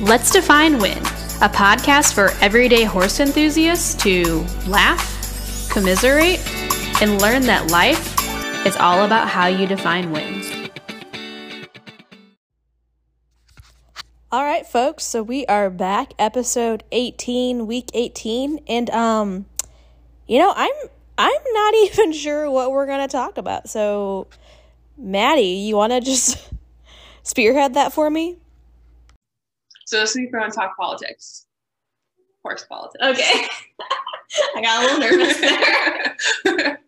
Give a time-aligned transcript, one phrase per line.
[0.00, 6.40] Let's Define Win, a podcast for everyday horse enthusiasts to laugh, commiserate,
[7.02, 8.16] and learn that life
[8.66, 10.50] is all about how you define wins.
[14.32, 15.04] All right, folks.
[15.04, 19.44] So we are back, episode 18, week 18, and um
[20.26, 20.72] you know, I'm
[21.18, 23.68] I'm not even sure what we're going to talk about.
[23.68, 24.28] So
[24.96, 26.50] Maddie, you want to just
[27.22, 28.38] spearhead that for me?
[29.90, 31.46] So this week we're on talk politics,
[32.44, 33.04] horse politics.
[33.04, 33.42] Okay.
[34.54, 36.16] I got a little nervous there.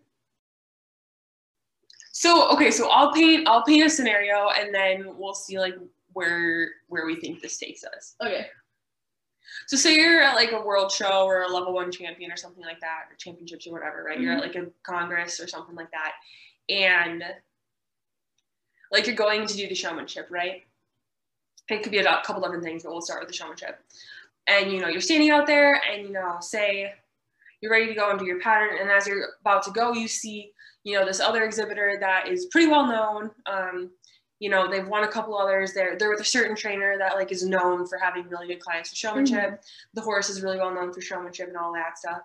[2.13, 5.75] so okay, so I'll paint I'll paint a scenario and then we'll see like
[6.13, 8.15] where where we think this takes us.
[8.25, 8.47] Okay.
[9.67, 12.63] So say you're at like a world show or a level one champion or something
[12.63, 14.15] like that, or championships or whatever, right?
[14.15, 14.23] Mm-hmm.
[14.23, 16.13] You're at like a congress or something like that,
[16.73, 17.25] and
[18.93, 20.63] like you're going to do the showmanship, right?
[21.69, 23.79] It could be a couple different things, but we'll start with the showmanship.
[24.47, 26.93] And you know, you're standing out there, and you know, say
[27.61, 30.09] you're ready to go and do your pattern, and as you're about to go, you
[30.09, 30.53] see,
[30.85, 33.31] you know, this other exhibitor that is pretty well known.
[33.47, 33.91] Um,
[34.41, 35.73] you know, they've won a couple others.
[35.73, 38.91] They're they're with a certain trainer that like is known for having really good clients
[38.91, 39.51] for showmanship.
[39.51, 39.95] Mm-hmm.
[39.95, 42.23] The horse is really well known for showmanship and all that stuff.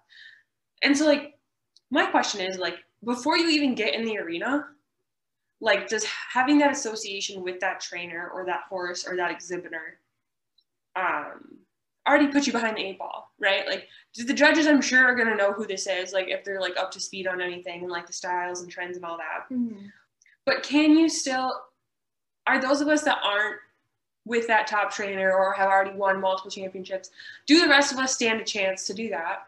[0.81, 1.35] And so, like,
[1.91, 4.65] my question is like, before you even get in the arena,
[5.59, 9.99] like does having that association with that trainer or that horse or that exhibitor
[10.95, 11.57] um
[12.07, 13.67] already put you behind the eight ball right?
[13.67, 16.61] Like the judges i'm sure are going to know who this is like if they're
[16.61, 19.53] like up to speed on anything and like the styles and trends and all that.
[19.53, 19.85] Mm-hmm.
[20.45, 21.53] but can you still
[22.47, 23.57] are those of us that aren't
[24.25, 27.11] with that top trainer or have already won multiple championships
[27.45, 29.47] do the rest of us stand a chance to do that?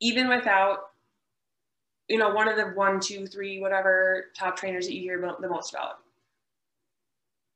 [0.00, 0.90] Even without
[2.08, 5.40] you know, one of the one, two, three, whatever top trainers that you hear about
[5.40, 5.98] the most about.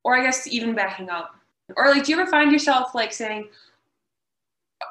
[0.04, 1.34] Or I guess even backing up.
[1.76, 3.48] Or like, do you ever find yourself like saying,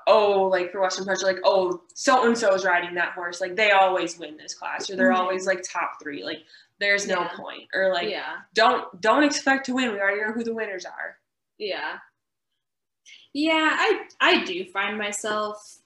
[0.07, 3.41] oh, like for Western Punch, like, oh, so and so is riding that horse.
[3.41, 5.21] Like they always win this class, or they're mm-hmm.
[5.21, 6.23] always like top three.
[6.23, 6.43] Like
[6.79, 7.35] there's no yeah.
[7.35, 7.67] point.
[7.73, 8.37] Or like, yeah.
[8.53, 9.91] don't don't expect to win.
[9.91, 11.17] We already know who the winners are.
[11.57, 11.97] Yeah.
[13.33, 15.80] Yeah, I I do find myself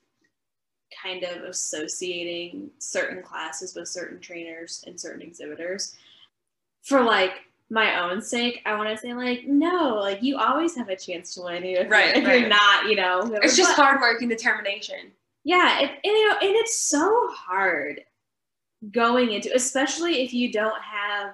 [1.01, 5.95] kind of associating certain classes with certain trainers and certain exhibitors.
[6.83, 7.33] For like
[7.69, 11.33] my own sake, I want to say like, no, like you always have a chance
[11.33, 12.41] to win, if, right, if right.
[12.41, 13.21] you're not, you know.
[13.41, 15.11] It's just hard work and determination.
[15.43, 18.01] Yeah, it, and, you know, and it's so hard
[18.91, 21.33] going into, especially if you don't have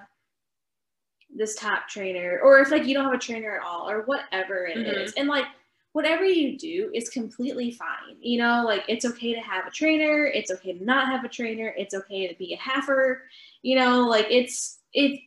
[1.34, 4.66] this top trainer, or if like you don't have a trainer at all, or whatever
[4.66, 5.00] it mm-hmm.
[5.00, 5.46] is, and like
[5.92, 8.16] whatever you do is completely fine.
[8.20, 11.28] You know, like it's okay to have a trainer, it's okay to not have a
[11.28, 13.18] trainer, it's okay to be a halfer.
[13.62, 15.20] You know, like it's it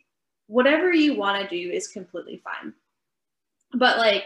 [0.48, 2.74] whatever you want to do is completely fine.
[3.74, 4.24] But like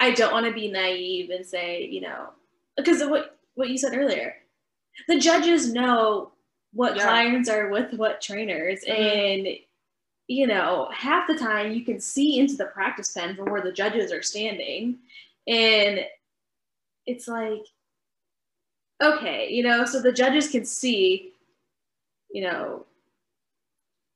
[0.00, 2.30] I don't want to be naive and say, you know,
[2.76, 4.34] because of what what you said earlier.
[5.08, 6.32] The judges know
[6.72, 7.04] what yeah.
[7.04, 9.02] clients are with what trainers mm-hmm.
[9.02, 9.46] and
[10.26, 13.72] you know, half the time you can see into the practice pen from where the
[13.72, 14.98] judges are standing.
[15.46, 16.00] And
[17.06, 17.60] it's like,
[19.02, 21.32] okay, you know, so the judges can see,
[22.30, 22.86] you know,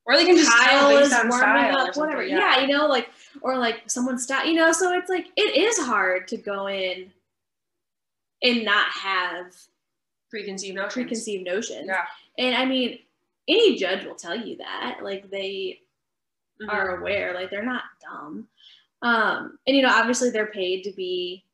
[0.06, 2.24] or they can just Kyle is warming up, whatever.
[2.24, 2.38] Yeah.
[2.38, 3.10] yeah, you know, like,
[3.42, 7.10] or like someone's stop, you know, so it's like, it is hard to go in
[8.42, 9.54] and not have
[10.30, 10.94] preconceived notions.
[10.94, 11.88] Preconceived notions.
[11.88, 12.04] Yeah.
[12.38, 13.00] And I mean,
[13.46, 15.00] any judge will tell you that.
[15.02, 15.80] Like, they,
[16.60, 16.70] mm-hmm.
[16.70, 17.34] are aware.
[17.34, 18.48] Like they're not dumb.
[19.02, 21.44] Um, and you know, obviously they're paid to be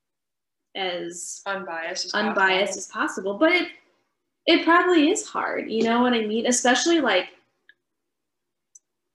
[0.74, 2.78] as unbiased as unbiased possible.
[2.78, 3.68] as possible, but it
[4.46, 5.70] it probably is hard.
[5.70, 6.46] You know what I mean?
[6.46, 7.28] Especially like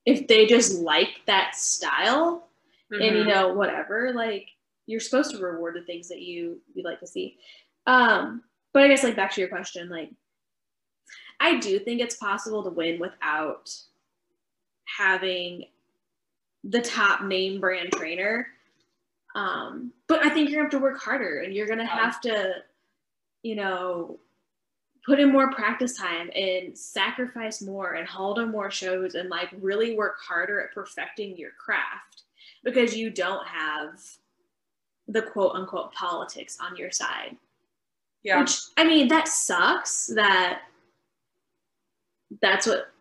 [0.05, 2.47] if they just like that style
[2.91, 3.01] mm-hmm.
[3.01, 3.29] and you mm-hmm.
[3.29, 4.47] know whatever like
[4.85, 7.37] you're supposed to reward the things that you you like to see
[7.85, 8.41] um
[8.73, 10.09] but i guess like back to your question like
[11.39, 13.71] i do think it's possible to win without
[14.85, 15.65] having
[16.63, 18.47] the top name brand trainer.
[19.35, 22.55] Um, but I think you're gonna have to work harder and you're gonna have to,
[23.43, 24.19] you know,
[25.05, 29.49] put in more practice time and sacrifice more and hold on more shows and like
[29.59, 32.23] really work harder at perfecting your craft
[32.63, 34.01] because you don't have
[35.07, 37.35] the quote unquote politics on your side.
[38.23, 38.41] Yeah.
[38.41, 40.63] Which I mean that sucks that
[42.41, 42.91] that's what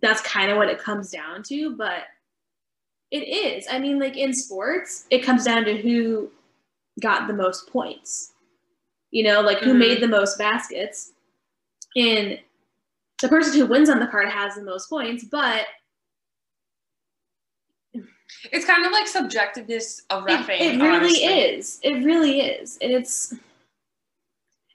[0.00, 2.04] that's kind of what it comes down to, but
[3.10, 3.66] it is.
[3.70, 6.30] I mean, like in sports, it comes down to who
[7.00, 8.32] got the most points.
[9.10, 9.78] You know, like who mm-hmm.
[9.78, 11.12] made the most baskets.
[11.96, 12.38] And
[13.20, 15.66] the person who wins on the card has the most points, but
[18.52, 21.24] It's kind of like subjectiveness of It, it really honestly.
[21.24, 21.80] is.
[21.82, 22.78] It really is.
[22.80, 23.34] And it's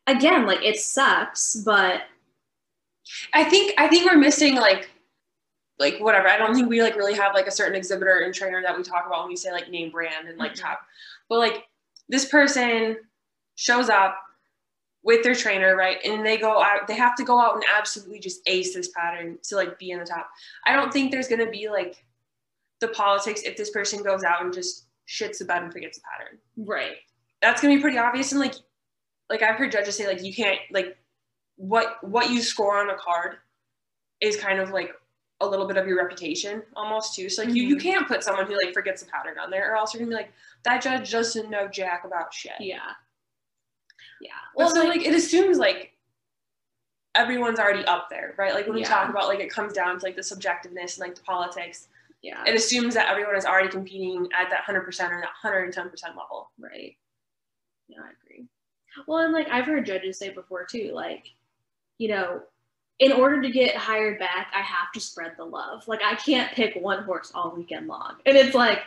[0.08, 2.02] again, like it sucks, but
[3.34, 4.90] I think I think we're missing like
[5.80, 6.28] like whatever.
[6.28, 8.84] I don't think we like really have like a certain exhibitor and trainer that we
[8.84, 10.62] talk about when we say like name brand and like Mhm.
[10.62, 10.82] top.
[11.30, 11.64] But like
[12.10, 12.98] this person
[13.56, 14.18] shows up
[15.04, 15.98] with their trainer, right?
[16.06, 19.38] And they go out, they have to go out and absolutely just ace this pattern
[19.44, 20.30] to like be in the top.
[20.66, 22.06] I don't think there's gonna be like
[22.80, 26.04] the politics if this person goes out and just shits the bed and forgets the
[26.10, 26.40] pattern.
[26.58, 26.98] right.
[27.42, 28.32] That's gonna be pretty obvious.
[28.32, 28.54] And like
[29.30, 30.98] like I've heard judges say like you can't like
[31.58, 33.38] what what you score on a card
[34.22, 34.92] is kind of like
[35.46, 37.30] a little bit of your reputation almost too.
[37.30, 37.82] So like you, you Mhm.
[37.82, 40.16] can't put someone who like forgets a pattern on there or else you're gonna be
[40.16, 42.54] like that judge doesn't know jack about shit.
[42.60, 42.92] Yeah.
[44.22, 44.32] Yeah.
[44.56, 45.94] Well, Well, so like, like it assumes like
[47.16, 48.54] everyone's already up there, right?
[48.54, 48.90] Like when we Yeah.
[48.90, 51.90] talk about like it comes down to like the subjectiveness and like the politics,
[52.22, 52.44] yeah.
[52.46, 55.74] it assumes that everyone is already competing at that hundred percent or that hundred and
[55.74, 56.52] ten percent level.
[56.58, 56.98] Right.
[57.88, 58.48] Yeah, I agree.
[59.08, 61.28] Well, and like I've heard judges say before too, like,
[61.98, 62.44] you know,
[63.00, 65.88] in order to get hired back, I have to spread the love.
[65.88, 68.16] Like I can't pick one horse all weekend long.
[68.26, 68.80] And it's like,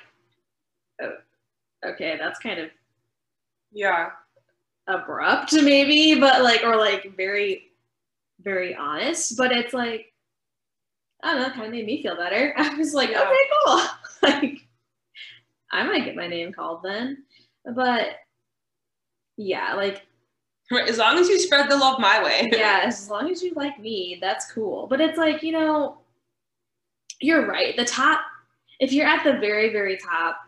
[1.03, 1.12] oh,
[1.85, 2.70] okay, that's kind of
[3.73, 4.11] Yeah.
[4.87, 7.73] abrupt maybe, but like, or like very,
[8.41, 9.37] very honest.
[9.37, 10.12] But it's like,
[11.23, 12.55] I don't know, kind of made me feel better.
[12.59, 13.23] I was like, Yeah.
[13.23, 13.37] okay,
[13.67, 13.82] cool.
[14.23, 14.59] like,
[15.73, 17.25] I might get my name called then.
[17.75, 18.11] But
[19.37, 20.06] yeah, like,
[20.73, 22.51] As long as you spread the love my way.
[22.53, 24.87] yeah, as long as you like me, that's cool.
[24.89, 25.99] But it's like, you know,
[27.21, 27.77] you're right.
[27.77, 28.21] The top,
[28.81, 30.39] if you're at the very, very top,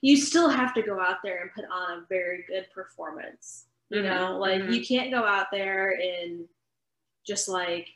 [0.00, 3.66] you still have to go out there and put on a very good performance.
[3.88, 4.72] You Mhm, know, like mhm.
[4.74, 6.48] you can't go out there and
[7.26, 7.88] just like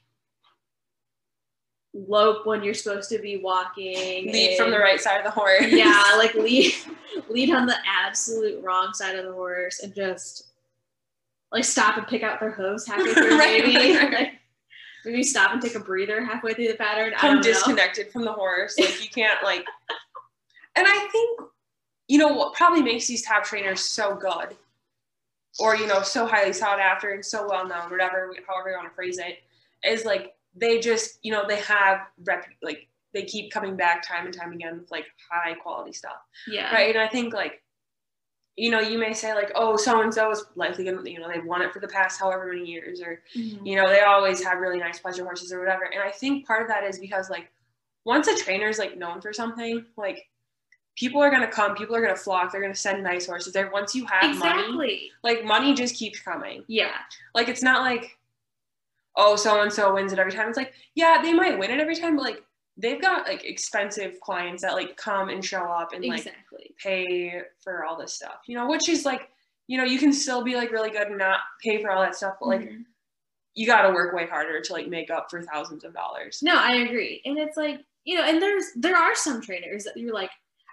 [1.94, 4.30] lope when you're supposed to be walking.
[4.32, 5.66] Lead from the right side of the horse.
[5.68, 6.74] yeah, like lead
[7.28, 10.48] lead on the absolute wrong side of the horse and just
[11.52, 13.96] like stop and pick out their hooves halfway through, Right, maybe.
[13.96, 14.12] right.
[14.12, 14.32] Like,
[15.04, 17.12] maybe stop and take a breather halfway through the pattern.
[17.14, 17.42] I Come don't know.
[17.42, 18.76] disconnected from the horse.
[18.78, 19.64] Like you can't like
[20.74, 21.40] and I think
[22.08, 24.56] you know what probably makes these top trainers so good
[25.58, 28.88] or you know so highly sought after and so well known whatever however you want
[28.88, 29.38] to phrase it
[29.88, 34.26] is like they just you know they have rep like they keep coming back time
[34.26, 36.72] and time again with like high quality stuff Yeah.
[36.74, 37.62] right and i think like
[38.56, 41.28] you know you may say like oh so and so is likely gonna you know
[41.28, 43.66] they've won it for the past however many years or Mhm.
[43.66, 45.84] you know they always have really nice pleasure horses or whatever.
[45.84, 47.50] And i think part of that is because like
[48.04, 50.26] once a trainer is like known for something like
[50.96, 53.26] people are going to come people are going to flock they're going to send nice
[53.26, 53.70] horses there.
[53.70, 56.64] Once you have money like money just keeps coming.
[56.68, 56.92] Yeah.
[57.34, 58.16] like it's not like
[59.16, 60.48] oh so and so wins it every time.
[60.48, 62.42] It's like yeah they might win it every time but like
[62.76, 66.74] they've got like expensive clients that like come and show up and like Exactly.
[66.78, 69.30] pay for all this stuff you know which is like
[69.66, 72.14] you know you can still be like really good and not pay for all that
[72.14, 72.84] stuff but like Mhm.
[73.54, 76.54] you got to work way harder to like make up for thousands of dollars No,
[76.56, 77.22] I agree.
[77.24, 80.30] And it's like, you know, and there's there are some trainers that you're like,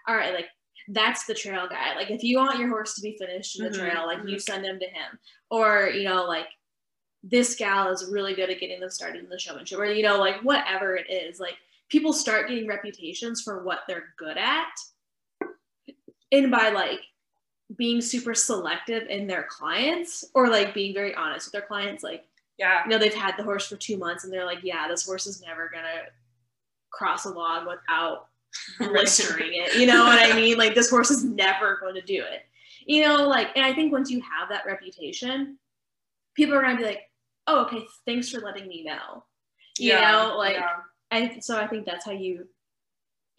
[0.08, 0.48] all right, like
[0.90, 1.96] that's the trail guy.
[1.96, 4.36] Like if you want your horse to be finished in the Mhm, trail, like you
[4.36, 4.42] mhm.
[4.42, 5.18] send him to him.
[5.50, 6.48] Or, you know, like
[7.24, 9.80] this gal is really good at getting them started in the showmanship.
[9.80, 11.40] Or, you know, like whatever it is.
[11.40, 11.58] Like
[11.94, 14.74] people start getting reputations for what they're good at.
[16.32, 17.02] And by like
[17.78, 22.26] being super selective in their clients or like being very honest with their clients, like
[22.58, 22.84] yeah.
[22.84, 25.28] you know they've had the horse for two months and they're like yeah this horse
[25.28, 26.04] is never gonna
[26.92, 28.30] cross a log without
[28.80, 29.76] blistering it.
[29.76, 30.58] You know what i mean?
[30.58, 32.42] Like this horse is never going to do it.
[32.88, 35.60] You know like and i think once you have that reputation
[36.36, 37.02] people are gonna be like
[37.46, 39.26] oh okay thanks for letting me know.
[39.78, 40.70] You Yeah, know like yeah.
[41.14, 42.48] I so I think that's how you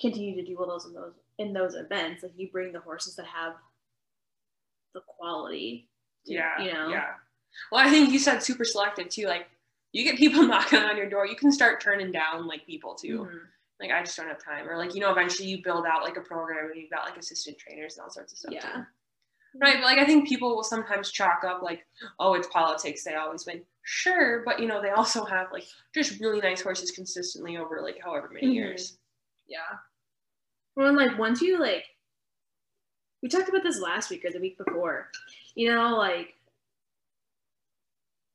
[0.00, 2.22] continue to do well those in those in those events.
[2.22, 3.54] Like you bring the horses that have
[4.94, 5.88] the quality.
[6.26, 6.88] to- yeah You know.
[6.88, 7.14] yeah
[7.70, 9.46] well i think you said super selective too like
[9.92, 13.18] you get people knocking on your door you can start turning down like people too
[13.26, 13.40] Mhm.
[13.80, 16.16] like i just don't have time or like you know eventually you build out like
[16.16, 18.60] a program and you've got like assistant trainers and all sorts of stuff Yeah.
[18.72, 18.84] too.
[19.60, 21.84] right but like i think people will sometimes chalk up like
[22.18, 25.64] oh it's politics they always win sure but you know they also have like
[25.94, 28.54] just really nice horses consistently over like however many Mhm.
[28.54, 28.96] years
[29.46, 29.58] Yeah.
[30.74, 31.84] Well, and like once you like,
[33.22, 35.10] we talked about this last week or the week before.
[35.54, 36.34] You know, like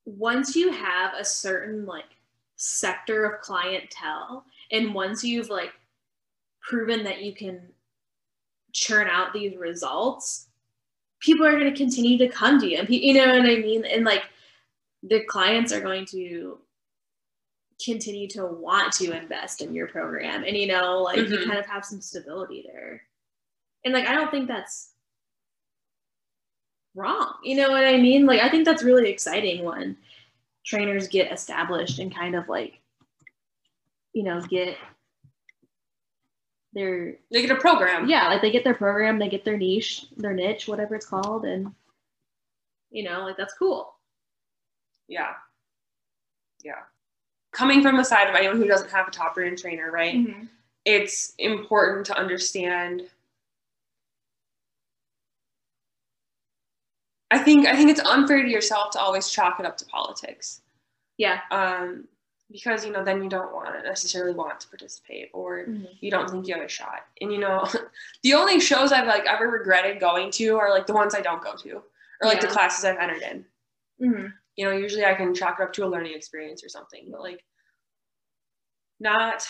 [0.06, 2.06] once you have a certain like
[2.56, 5.72] sector of clientele, and once you've like
[6.62, 7.60] proven that you can
[8.72, 10.46] churn out these results,
[11.18, 13.56] people are going to continue to come to you, and pe- you know what I
[13.56, 13.84] mean.
[13.84, 14.22] And like
[15.02, 16.58] the clients are going to
[17.84, 21.46] continue to want to invest in your program and you know like you Mhm.
[21.46, 23.02] kind of have some stability there
[23.84, 24.92] And like I don't think that's
[26.94, 27.34] wrong.
[27.42, 28.26] You know what I mean?
[28.26, 29.96] Like I think that's really exciting when
[30.66, 32.78] trainers get established and kind of like
[34.12, 34.76] you know get
[36.74, 38.08] their They get a program.
[38.08, 41.44] yeah like they get their program they get their niche their niche whatever it's called
[41.46, 41.72] and
[42.90, 43.94] you know like that's cool
[45.10, 45.32] Yeah.
[46.64, 46.82] Yeah.
[47.52, 50.14] Coming from the side of anyone who doesn't have a top brand trainer, right?
[50.14, 50.44] Mm-hmm.
[50.84, 53.02] It's important to understand.
[57.30, 60.62] I think I think it's unfair to yourself to always chalk it up to politics.
[61.18, 62.08] yeah Um,
[62.50, 65.66] because you know then you don't want to necessarily want to participate or
[66.00, 67.06] you don't think you have a shot.
[67.20, 67.68] And you know,
[68.22, 71.42] the only shows I've like ever regretted going to are like the ones I don't
[71.42, 71.82] go to
[72.22, 73.44] or like the classes I've entered in.
[74.00, 74.26] mm-hmm.
[74.56, 77.20] You know, usually I can chalk it up to a learning experience or something, but
[77.20, 77.44] like
[78.98, 79.46] not,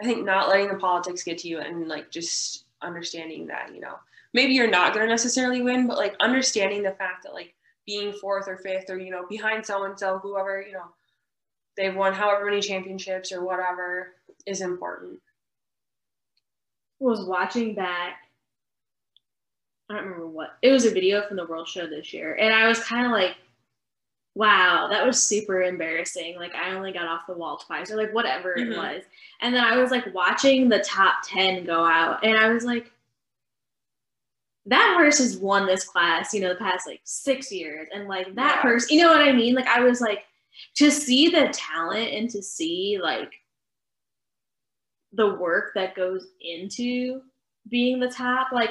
[0.00, 3.80] I think not letting the politics get to you and like just understanding that, you
[3.80, 3.94] know,
[4.32, 7.54] maybe you're not going to necessarily win, but like understanding the fact that like
[7.86, 10.86] being fourth or fifth or, you know, behind so and so, whoever, you know,
[11.76, 14.14] they've won however many championships or whatever
[14.46, 15.20] is important.
[16.98, 18.16] was watching back
[19.88, 22.54] I don't remember what it was a video from the World Show this year, and
[22.54, 23.36] I was kind of like,
[24.34, 28.12] "Wow, that was super embarrassing." Like I only got off the wall twice, or like
[28.12, 28.72] whatever Mhm.
[28.72, 29.02] it was,
[29.40, 32.90] and then I was like watching the top ten go out, and I was like,
[34.66, 38.34] "That horse has won this class, you know, the past like six years," and like
[38.34, 39.54] that person, you know what I mean?
[39.54, 40.24] Like I was like,
[40.76, 43.32] to see the talent and to see like
[45.12, 47.22] the work that goes into
[47.68, 48.70] being the top like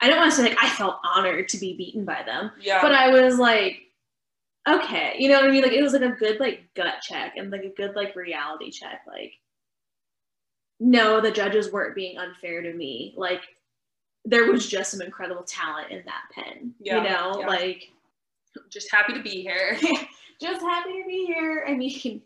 [0.00, 2.80] i don't want to say like i felt honored to be beaten by them Yeah.
[2.82, 3.82] but i was like
[4.68, 7.36] okay you know what i mean like it was like a good like gut check
[7.36, 9.32] and like a good like reality check like
[10.80, 13.42] no the judges weren't being unfair to me like
[14.24, 17.46] there was just some incredible talent in that pen Yeah, you know yeah.
[17.46, 17.90] like
[18.70, 19.78] just happy to be here.
[20.40, 22.20] just happy to be here i mean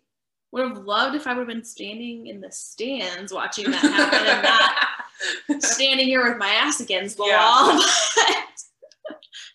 [0.52, 4.26] would have loved if i would have been standing in the stands watching that happen
[4.26, 7.38] and not standing here with my ass against the Yeah.
[7.38, 7.84] wall.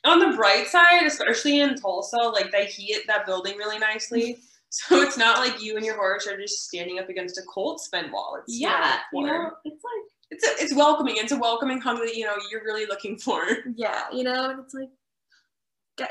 [0.06, 4.38] on the bright side, especially in Tulsa, like they heat that building really nicely.
[4.72, 7.80] So it's not like you and your horse are just standing up against a cold
[7.80, 8.38] spin wall.
[8.42, 11.16] It's yeah, you know, it's like it's a, it's welcoming.
[11.18, 13.46] It's a welcoming hug that you know you're really looking for.
[13.78, 14.90] yeah, you know, it's like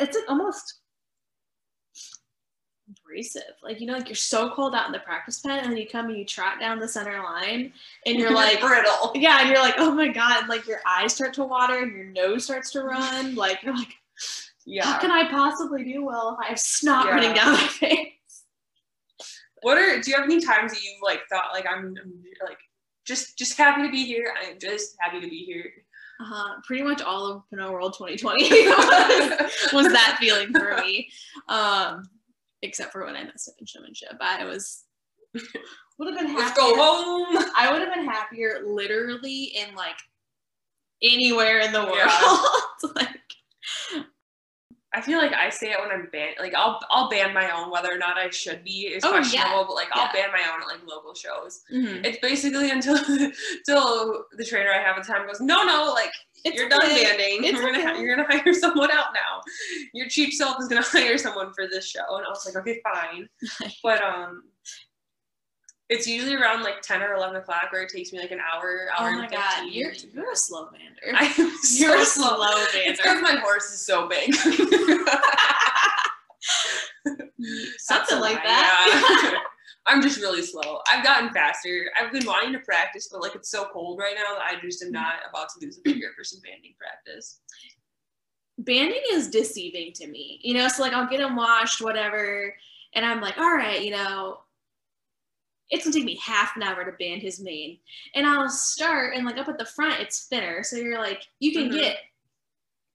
[0.00, 0.80] it's like almost
[3.14, 3.42] abrasive.
[3.62, 5.86] Like you know, like you're so cold out in the practice pen, and then you
[5.88, 7.72] come and you trot down the center line,
[8.06, 8.60] and you're like.
[8.60, 9.12] brittle.
[9.14, 11.92] Yeah, and you're like, oh my god, and like your eyes start to water and
[11.92, 13.34] your nose starts to run.
[13.44, 13.92] Like you're like,
[14.64, 14.84] Yeah.
[14.84, 17.12] how can I possibly do well if I have snot Yeah.
[17.12, 18.08] running down my face?
[19.62, 22.12] what are do you have any times that you've like thought like I'm, I'm
[22.46, 22.58] like
[23.06, 24.32] just just happy to be here.
[24.46, 25.70] I'm just happy to be here.
[26.20, 26.60] Uh-huh.
[26.64, 31.08] pretty much all of Pinto World 2020 was, was that feeling for me.
[31.48, 32.04] Um,
[32.64, 34.16] except for when I messed up in showmanship.
[34.20, 34.84] I was
[35.98, 36.44] would have been happier.
[36.44, 37.44] Let's go home.
[37.56, 39.96] I would have been happier literally in like
[41.02, 41.92] anywhere in the world.
[41.96, 42.90] Yeah.
[42.96, 43.20] like
[44.94, 46.36] I feel like I say it when I'm banned.
[46.38, 49.16] Like I'll I'll ban my own whether or not I should be is Oh, yeah.
[49.20, 50.12] questionable, but like I'll Yeah.
[50.12, 51.62] ban my own at like local shows.
[51.72, 52.04] mhm.
[52.06, 56.10] It's basically until until the trainer I have at the time goes, no, no, like
[56.44, 57.04] It's you're done okay.
[57.04, 57.44] banding.
[57.44, 58.00] It's You're gonna okay.
[58.00, 59.40] you're gonna hire someone out now.
[59.94, 62.80] Your cheap self is gonna hire someone for this show, and I was like, okay,
[62.84, 63.28] fine.
[63.82, 64.44] but um,
[65.90, 68.88] it's usually around like ten or eleven o'clock where it takes me like an hour,
[68.98, 71.12] hour Oh and my god, you're you're a slow bander.
[71.14, 71.30] I'm
[71.62, 72.36] so you're a slow.
[72.36, 73.02] slow It's bander.
[73.02, 74.34] because my horse is so big.
[77.78, 79.30] Something like that.
[79.32, 79.38] yeah.
[79.86, 80.78] I'm just really slow.
[80.90, 81.90] I've gotten faster.
[82.00, 84.82] I've been wanting to practice, but like it's so cold right now that I just
[84.82, 87.40] am not about to lose a finger for some banding practice.
[88.58, 90.40] banding is deceiving to me.
[90.42, 92.54] You know, so like I'll get them washed, whatever,
[92.94, 94.38] and I'm like, all right, you know,
[95.70, 97.78] it's gonna take me half an hour to band his mane.
[98.14, 100.62] And I'll start and like up at the front it's thinner.
[100.62, 101.72] So you're like, you can Mhm.
[101.80, 101.98] get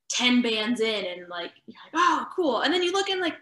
[0.09, 2.61] 10 bands in and like you're like, oh cool.
[2.61, 3.35] And then you look and like,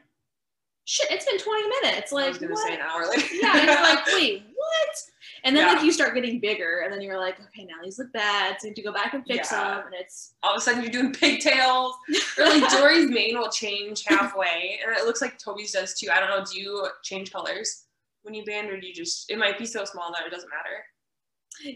[0.86, 2.12] shit, it's been 20 minutes.
[2.12, 2.68] I Like was gonna what?
[2.68, 3.36] say an hour later.
[3.36, 4.98] yeah, and you're like, wait, what?
[5.44, 5.74] And then Yeah.
[5.74, 8.66] like you start getting bigger, and then you're like, okay, now these look bad, so
[8.68, 9.76] you have to go back and fix Yeah.
[9.76, 11.94] them, and it's all of a sudden you're doing pigtails.
[12.38, 16.10] Or like Dory's mane will change halfway, and it looks like Toby's does too.
[16.12, 16.44] I don't know.
[16.46, 17.86] Do you change colors
[18.28, 19.32] when you band, or do you just?
[19.32, 20.84] It might be so small that it doesn't matter.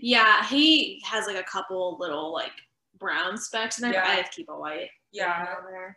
[0.01, 2.51] Yeah, he has like a couple little like
[2.99, 4.03] brown specks, and I, Yeah.
[4.05, 4.89] I have keep a white.
[5.13, 5.55] Yeah.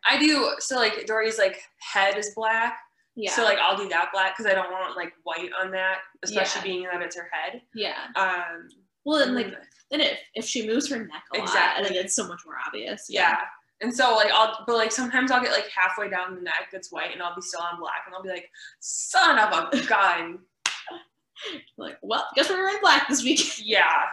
[0.08, 0.52] I do.
[0.60, 2.78] So like Dory's like head is black.
[3.16, 3.32] Yeah.
[3.32, 6.60] So like I'll do that black because I don't want like white on that, especially
[6.60, 6.64] Yeah.
[6.76, 7.62] being that it's her head.
[7.74, 8.06] yeah.
[8.16, 8.68] Um,
[9.04, 11.94] Well, and And like then- then if if she moves her neck a lot, then
[11.94, 13.06] it's so much more obvious.
[13.10, 13.40] yeah.
[13.80, 16.92] And so like I'll but like sometimes I'll get like halfway down the neck that's
[16.92, 18.48] white and I'll be still on black and I'll be like,
[18.80, 20.38] son of a gun.
[21.76, 23.58] Like, well, guess we're wearing black this week.
[23.62, 24.04] yeah.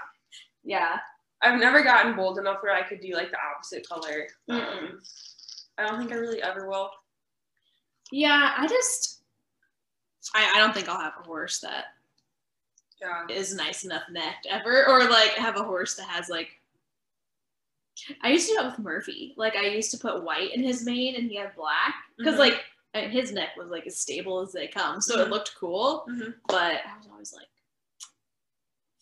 [0.64, 0.98] yeah.
[1.42, 4.28] I've never gotten bold enough where I could do like the opposite color.
[4.50, 5.00] Um,
[5.78, 6.90] I don't think I really ever will.
[8.12, 9.22] Yeah, I just
[10.36, 11.86] I, I don't think I'll have a horse that
[13.02, 13.26] Yeah.
[13.34, 16.50] is nice enough necked ever, or like have a horse that has like.
[18.24, 19.34] I used to do it with Murphy.
[19.38, 22.40] Like I used to put white in his mane and he had black because Mhm.
[22.40, 22.64] like
[23.12, 25.32] his neck was like as stable as they come, so it Mhm.
[25.32, 26.06] looked cool.
[26.10, 26.34] Mhm.
[26.48, 27.48] But I was always like,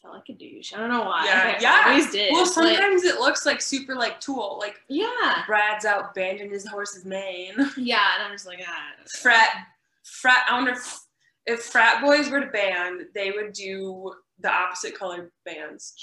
[0.02, 0.74] felt like a douche.
[0.74, 1.26] I don't know why.
[1.26, 1.84] Yeah, I yeah.
[1.88, 2.32] always did.
[2.32, 4.58] Well, Like, sometimes it looks like super like tool.
[4.60, 7.54] Like yeah, Brad's out banding his horse's mane.
[7.78, 8.92] yeah, and I'm just like, ah,
[9.22, 9.68] Frat,
[10.04, 10.46] frat.
[10.50, 11.00] I wonder if,
[11.46, 15.94] if frat boys were to band, they would do the opposite color bands.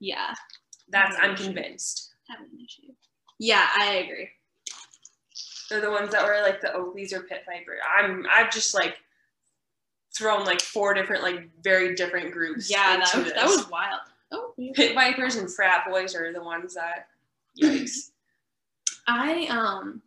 [0.00, 0.34] yeah,
[0.90, 2.14] That's I'm convinced.
[2.28, 2.92] having an issue.
[3.38, 4.28] Yeah, I agree.
[5.68, 7.76] They're the ones that were like the Oakleys or Pit Viper.
[7.96, 8.96] I'm I've just like
[10.16, 12.70] thrown like four different like very different groups.
[12.70, 14.00] Yeah, that was, that was wild.
[14.32, 17.08] Oh, Pit Vipers and frat boys are the ones that
[17.60, 18.10] yikes.
[19.06, 20.02] I um.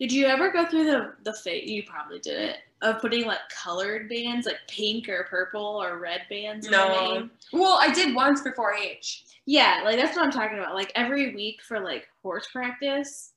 [0.00, 1.68] Did you ever go through the the phase?
[1.68, 6.22] You probably did it of putting like colored bands, like pink or purple or red
[6.30, 6.66] bands.
[6.66, 7.28] in the No.
[7.52, 9.24] well, I did once for 4-H.
[9.46, 10.74] Yeah, like that's what I'm talking about.
[10.74, 13.32] Like every week for like horse practice.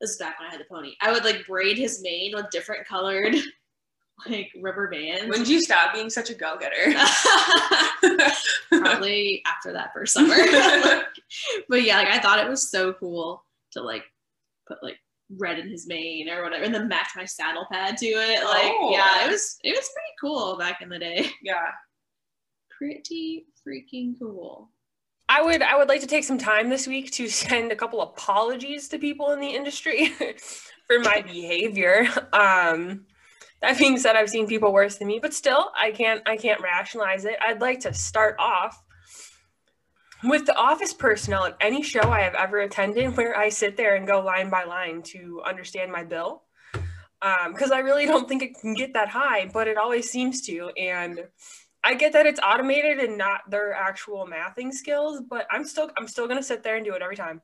[0.00, 0.94] This is back when I had the pony.
[1.00, 3.34] I would like braid his mane with different colored
[4.28, 5.28] like rubber bands.
[5.28, 6.94] When did you stop being such a go-getter?
[8.70, 10.36] Probably after that first summer.
[11.68, 14.04] but yeah, like I thought it was so cool to like
[14.66, 14.98] put like
[15.38, 18.44] red in his mane or whatever, and then match my saddle pad to it.
[18.44, 18.90] Like, Oh.
[18.92, 21.30] yeah, it was it was pretty cool back in the day.
[21.42, 21.66] yeah.
[22.78, 24.70] Pretty freaking cool.
[25.28, 28.00] I would I would like to take some time this week to send a couple
[28.02, 30.08] apologies to people in the industry
[30.86, 32.08] for my behavior.
[32.32, 33.04] Um,
[33.62, 36.60] that being said, I've seen people worse than me, but still, I can't I can't
[36.62, 37.36] rationalize it.
[37.46, 38.82] I'd like to start off
[40.24, 43.94] with the office personnel at any show I have ever attended, where I sit there
[43.94, 46.42] and go line by line to understand my bill,
[47.22, 50.42] um, because I really don't think it can get that high, but it always seems
[50.42, 51.26] to, and
[51.82, 56.08] I get that it's automated and not their actual mathing skills, but I'm still I'm
[56.08, 57.40] still gonna sit there and do it every time.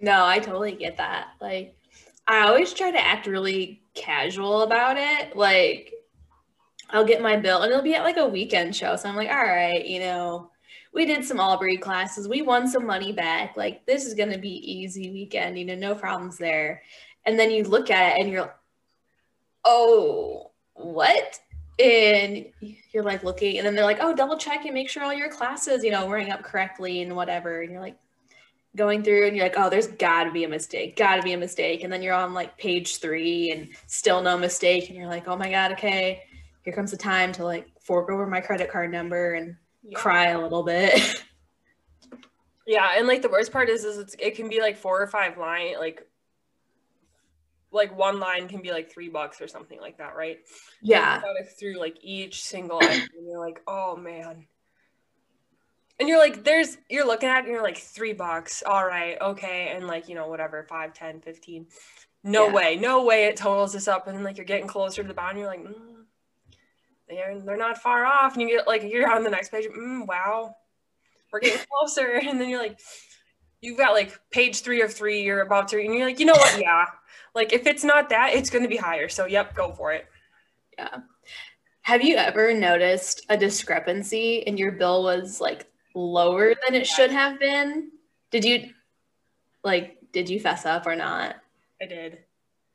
[0.00, 1.28] No, I totally get that.
[1.40, 1.74] Like,
[2.26, 5.34] I always try to act really casual about it.
[5.36, 5.92] Like,
[6.90, 8.96] I'll get my bill and it'll be at like a weekend show.
[8.96, 10.50] So I'm like, all right, you know,
[10.92, 12.28] we did some Aubrey classes.
[12.28, 13.56] We won some money back.
[13.56, 16.82] Like, this is going to be easy weekend, you know, no problems there.
[17.24, 18.54] And then you look at it and you're,
[19.64, 21.38] oh, what?
[21.78, 22.46] And
[22.92, 25.28] you're like looking, and then they're like, oh, double check and make sure all your
[25.28, 27.60] classes, you know, wearing up correctly and whatever.
[27.60, 27.98] And you're like,
[28.76, 31.32] going through and you're like, oh, there's got to be a mistake, got to be
[31.32, 31.82] a mistake.
[31.82, 34.88] And then you're on like page three and still no mistake.
[34.88, 36.24] And you're like, oh my God, okay,
[36.66, 39.54] here comes the time to like fork over my credit card number and
[39.94, 41.00] cry a little bit.
[42.68, 45.06] Yeah, and like the worst part is, is it's, it can be like four or
[45.06, 46.02] five line, like
[47.70, 50.38] like one line can be like three bucks or something like that, right?
[50.82, 51.20] yeah.
[51.60, 54.46] Through like each single item, and you're like, oh man.
[56.00, 58.64] And you're like, there's, you're looking at it and you're like, three bucks.
[58.66, 59.72] All right, okay.
[59.72, 61.66] And like, you know, whatever, five, ten, fifteen.
[62.24, 62.52] No Yeah.
[62.52, 64.08] way, no way it totals this up.
[64.08, 66.02] And then like you're getting closer to the bottom, you're like, mm,
[67.08, 68.34] they're, they're not far off.
[68.34, 70.54] And you get like, you're on the next page, mm, wow,
[71.32, 72.20] we're getting closer.
[72.22, 72.78] And then you're like,
[73.60, 76.34] you've got like page three of three, you're about to, and you're like, you know
[76.34, 76.60] what?
[76.60, 76.86] Yeah.
[77.34, 79.08] Like if it's not that, it's going to be higher.
[79.08, 80.06] So, yep, go for it.
[80.78, 80.98] Yeah
[81.86, 87.12] have you ever noticed a discrepancy and your bill was like lower than it should
[87.12, 87.92] have been?
[88.32, 88.70] Did you
[89.62, 91.36] like did you fess up or not?
[91.80, 92.18] I did.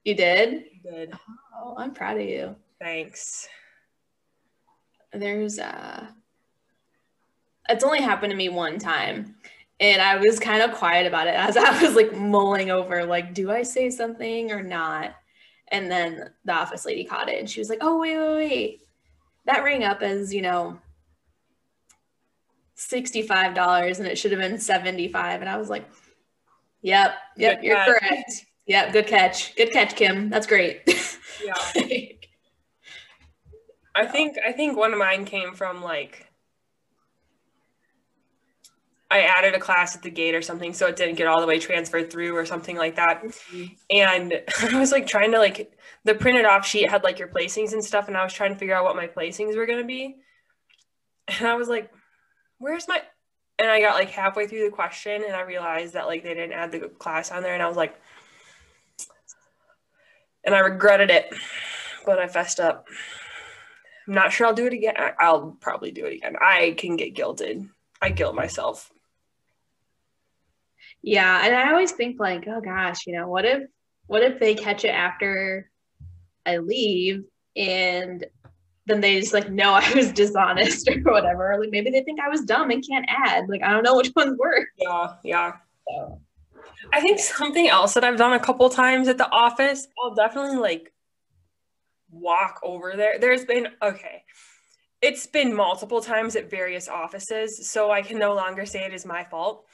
[0.06, 0.64] You did?
[0.64, 1.14] I did.
[1.62, 2.56] Oh, I'm proud of you.
[2.80, 3.50] Thanks.
[5.14, 6.08] There's uh
[7.70, 9.36] it's only happened to me one time.
[9.80, 13.34] And I was kind of quiet about it as I was like mulling over like
[13.34, 15.16] do I say something or not?
[15.70, 18.82] And then the office lady caught it and she was like, "Oh, wait, wait, wait.
[19.46, 20.78] That rang up as, you know,
[22.78, 25.90] $65 and it should have been 75." And I was like,
[26.82, 27.88] "Yep, yep, Good you're catch.
[27.88, 28.46] correct.
[28.66, 29.56] Yep, good catch.
[29.56, 30.30] Good catch, Kim.
[30.30, 30.82] That's great."
[31.44, 31.54] Yeah.
[33.94, 36.32] I think I think one of mine came from like
[39.12, 41.48] I added a class at the gate or something, so it didn't get all the
[41.48, 43.22] way transferred through or something like that.
[43.22, 43.66] Mm-hmm.
[43.90, 44.42] And
[44.74, 47.84] I was like trying to like the printed off sheet had like your placings and
[47.84, 50.16] stuff, and I was trying to figure out what my placings were gonna be.
[51.28, 51.92] And I was like,
[52.58, 53.02] where's my
[53.60, 56.54] and I got like halfway through the question and I realized that like they didn't
[56.54, 58.00] add the class on there and I was like
[60.44, 61.34] and I regretted it,
[62.06, 62.88] but I fessed up.
[64.12, 64.94] I'm not sure I'll do it again.
[65.20, 66.36] I'll probably do it again.
[66.42, 67.70] I can get guilted.
[68.02, 68.92] I guilt myself.
[71.02, 73.64] Yeah, and I always think like, oh gosh, you know, what if
[74.08, 75.72] what if they catch it after
[76.46, 77.24] I leave
[77.56, 78.26] and
[78.86, 81.56] then they just like know I was dishonest or whatever.
[81.58, 83.48] Like maybe they think I was dumb and can't add.
[83.48, 84.68] Like I don't know which one's worse.
[84.78, 85.54] Yeah, yeah.
[85.88, 86.20] So
[86.92, 90.58] I think something else that I've done a couple times at the office, I'll definitely
[90.58, 90.92] like
[92.12, 93.20] walk over there.
[93.20, 94.24] There's been okay.
[95.02, 99.06] It's been multiple times at various offices, so I can no longer say it is
[99.06, 99.66] my fault.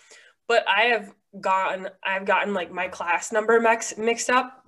[0.48, 4.66] But I have gotten I've gotten like my class number mix, mixed up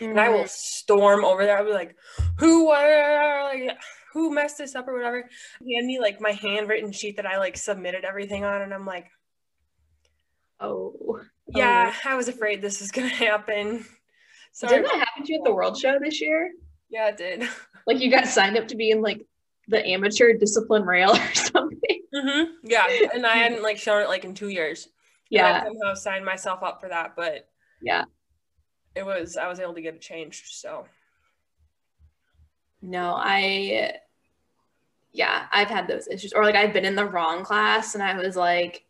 [0.00, 0.46] and I will mm-hmm.
[0.48, 1.58] storm over there.
[1.58, 1.96] I'll be like,
[2.38, 3.78] who like,
[4.12, 5.28] who messed this up or whatever.
[5.58, 9.06] Hand me like my handwritten sheet that I like submitted everything on, and I'm like,
[10.60, 11.20] Oh.
[11.48, 12.10] yeah, oh.
[12.10, 13.84] I was afraid this was gonna happen.
[14.52, 16.52] So didn't that happen to you at the World Show this year?
[16.92, 17.48] Yeah, it did.
[17.84, 19.26] Like you got signed up to be in like
[19.66, 22.02] the amateur discipline rail or something.
[22.14, 24.86] hmm Yeah, and I hadn't like shown it like in two years.
[25.32, 25.64] And I Yeah.
[25.64, 27.48] somehow signed myself up for that, but
[27.82, 28.04] Yeah.
[28.94, 30.44] it was I was able to get it changed.
[30.52, 30.86] So
[32.82, 33.94] No, I
[35.12, 36.32] yeah, I've had those issues.
[36.32, 38.84] Or like I've been in the wrong class and I was like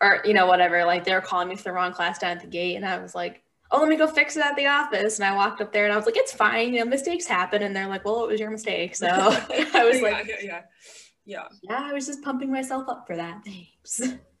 [0.00, 2.42] or you know, whatever, like they were calling me for the wrong class down at
[2.42, 3.43] the gate and I was like,
[3.74, 5.18] Oh, let me go fix it at the office.
[5.18, 7.62] And I walked up there and I was like, It's fine, you know, mistakes happen.
[7.62, 8.94] And they're like, Well, it was your mistake.
[8.94, 10.62] So I was yeah, like, yeah, yeah,
[11.24, 11.48] yeah.
[11.62, 13.42] Yeah, I was just pumping myself up for that.
[13.44, 14.00] Thanks.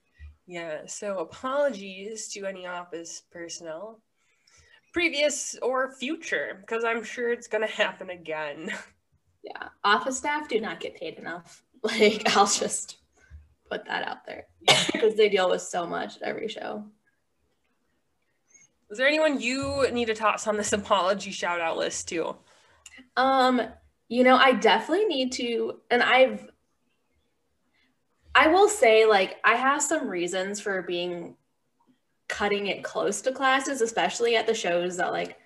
[0.46, 4.02] Yeah, so apologies to any office personnel,
[4.92, 8.70] previous or future, because I'm sure it's gonna happen again.
[9.42, 9.68] Yeah.
[9.84, 11.62] Office staff do not get paid enough.
[11.82, 12.96] Like I'll just
[13.70, 14.46] put that out there.
[14.90, 16.86] Because they deal with so much at every show.
[18.94, 22.36] Is there anyone you need to toss on this apology shout out list too?
[23.16, 23.60] Um,
[24.08, 26.46] you know, I definitely need to, and I've,
[28.36, 31.34] I will say, like, I have some reasons for being
[32.28, 35.38] cutting it close to classes, especially at the shows that like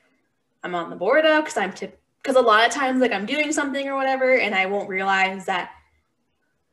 [0.62, 3.24] I'm on the board of, because I'm tip, because a lot of times like I'm
[3.24, 5.70] doing something or whatever, and I won't realize that,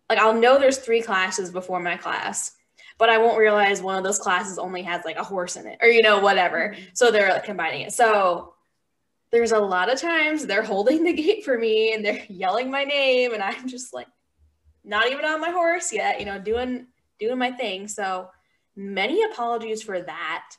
[0.09, 2.51] like, I'll know there's three classes before my class.
[2.97, 5.79] But I won't realize one of those classes only has like a horse in it,
[5.81, 6.69] or you know, whatever.
[6.69, 6.84] Mm-hmm.
[6.93, 7.91] So they're like combining it.
[7.91, 8.53] So
[9.31, 12.84] there's a lot of times they're holding the gate for me and they're yelling my
[12.84, 14.08] name and I'm just like
[14.84, 16.88] not even on my horse yet, you know, doing
[17.19, 17.88] doing my thing.
[17.88, 18.29] So
[18.75, 20.49] many apologies for that.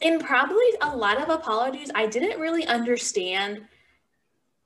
[0.00, 1.90] And probably a lot of apologies.
[1.94, 3.62] I didn't really understand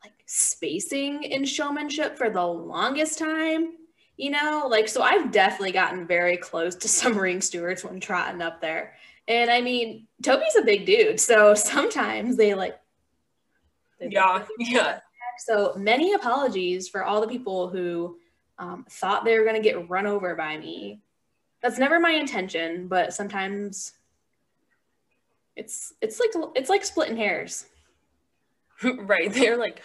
[0.04, 3.72] like spacing in showmanship for the longest time.
[4.16, 8.42] You know, like so I've definitely gotten very close to some ring stewards when trotting
[8.42, 8.94] up there.
[9.28, 12.78] And I mean, Toby's a big dude, so sometimes they like
[13.98, 15.00] they Yeah, yeah.
[15.38, 18.18] so many apologies for all the people who
[18.58, 21.00] um, thought they were going to get run over by me.
[21.62, 23.92] That's never my intention, but sometimes
[25.54, 27.66] it's it's like it's like splitting hairs.
[28.84, 29.32] right.
[29.32, 29.80] They're like,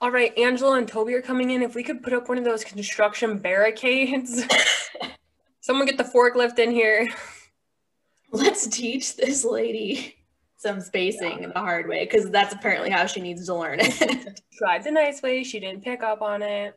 [0.00, 1.62] all right, Angela and Toby are coming in.
[1.62, 4.44] If we could put up one of those construction barricades,
[5.60, 7.08] someone get the forklift in here.
[8.32, 10.16] Let's teach this lady
[10.56, 14.40] some spacing the hard way because that's apparently how she needs to learn it.
[14.58, 15.42] Tried the nice way.
[15.42, 16.74] She didn't pick up on it.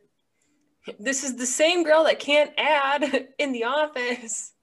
[0.99, 4.53] This is the same girl that can't add in the office.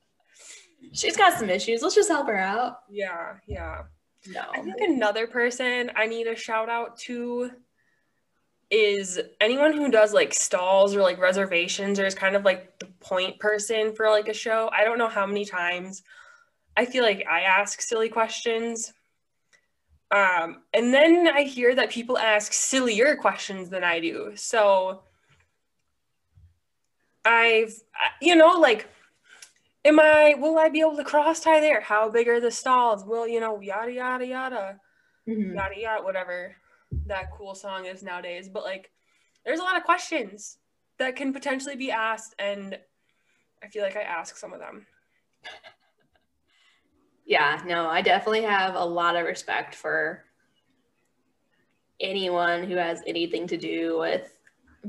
[0.92, 1.82] She's got some issues.
[1.82, 2.80] Let's just help her out.
[2.90, 3.82] Yeah, yeah.
[4.26, 4.42] No.
[4.52, 7.50] I think another person I need a shout out to
[8.70, 12.86] is anyone who does like stalls or like reservations or is kind of like the
[13.00, 14.70] point person for like a show.
[14.72, 16.02] I don't know how many times
[16.76, 18.92] I feel like I ask silly questions.
[20.12, 24.32] Um, and then I hear that people ask sillier questions than I do.
[24.36, 25.02] So
[27.24, 27.74] I've,
[28.22, 28.88] you know, like,
[29.84, 31.80] am I, will I be able to cross tie there?
[31.80, 33.04] How big are the stalls?
[33.04, 34.80] Will, you know, yada, yada, yada,
[35.28, 35.54] Mhm.
[35.54, 36.56] yada, yada, whatever
[37.06, 38.48] that cool song is nowadays.
[38.48, 38.90] But like,
[39.44, 40.58] there's a lot of questions
[40.98, 42.34] that can potentially be asked.
[42.38, 42.78] And
[43.62, 44.86] I feel like I ask some of them.
[47.26, 50.24] Yeah, no, I definitely have a lot of respect for
[52.00, 54.36] anyone who has anything to do with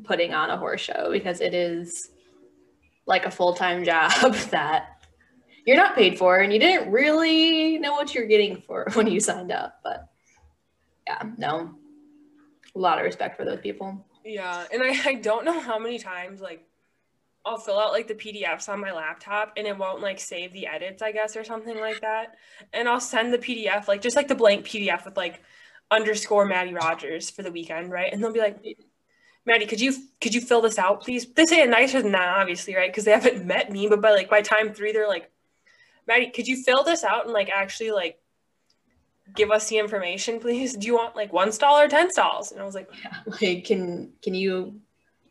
[0.03, 2.11] putting on a horse show because it is
[3.05, 5.05] like a full-time job that
[5.65, 9.19] you're not paid for and you didn't really know what you're getting for when you
[9.19, 10.07] signed up but
[11.07, 11.75] yeah no
[12.75, 14.65] a lot of respect for those people Yeah.
[14.71, 16.65] And I, I don't know how many times like
[17.43, 20.67] I'll fill out like the PDFs on my laptop and it won't like save the
[20.67, 22.35] edits, I guess, or something like that.
[22.71, 25.41] And I'll send the PDF, like just like the blank PDF with like
[25.89, 28.13] underscore Maddie Rogers for the weekend, right?
[28.13, 28.63] And they'll be like,
[29.45, 31.25] Maddie, could you could you fill this out, please?
[31.33, 32.91] They say it nicer than that, obviously, right?
[32.91, 35.31] Because they haven't met me, but by like by time three, they're like,
[36.07, 38.20] Maddie, could you fill this out and like actually like
[39.35, 40.75] give us the information, please?
[40.75, 42.51] Do you want like one stall or ten stalls?
[42.51, 44.79] And I was like, yeah, like can can you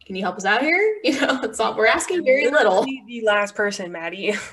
[0.05, 0.99] can you help us out here?
[1.05, 2.85] You know, that's all we're asking very little.
[2.85, 4.35] The last person, Maddie.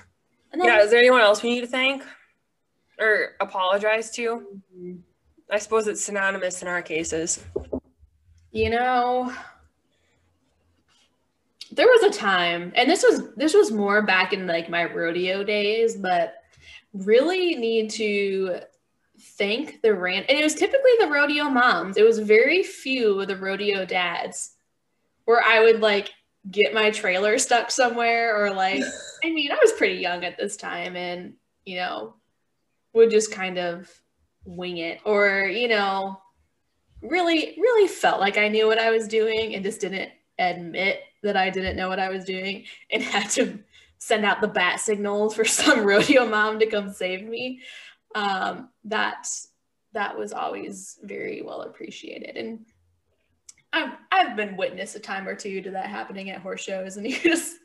[0.55, 2.03] Yeah, is there anyone else we need to thank
[2.97, 4.47] or apologize to?
[4.75, 4.93] Mm-hmm.
[5.51, 7.43] I suppose it's synonymous in our cases.
[8.51, 9.31] You know,
[11.71, 15.43] there was a time, and this was this was more back in like my rodeo
[15.43, 16.35] days, but
[16.93, 18.61] really need to
[19.37, 21.97] thank the ran and it was typically the rodeo moms.
[21.97, 24.55] It was very few of the rodeo dads
[25.25, 26.11] where I would like
[26.49, 28.83] get my trailer stuck somewhere or like
[29.23, 31.33] I mean, I was pretty young at this time and,
[31.65, 32.15] you know,
[32.93, 33.91] would just kind of
[34.45, 36.19] wing it or, you know,
[37.01, 41.37] really, really felt like I knew what I was doing and just didn't admit that
[41.37, 43.59] I didn't know what I was doing and had to
[43.99, 47.61] send out the bat signals for some rodeo mom to come save me.
[48.15, 49.27] Um, that
[49.93, 52.37] that was always very well appreciated.
[52.37, 52.65] And
[53.73, 57.05] I've I've been witness a time or two to that happening at horse shows, and
[57.09, 57.57] you just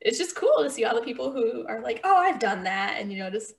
[0.00, 2.96] it's just cool to see all the people who are like, oh, I've done that,
[2.98, 3.54] and you know, just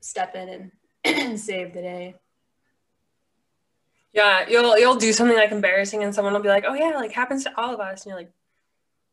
[0.00, 0.70] step in
[1.04, 2.14] and save the day.
[4.12, 7.12] Yeah, you'll you'll do something like embarrassing and someone will be like, "Oh yeah, like
[7.12, 8.30] happens to all of us." And you're like,